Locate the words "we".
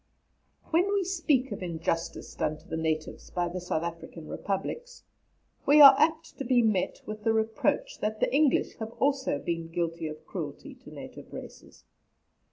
0.95-1.03, 5.67-5.79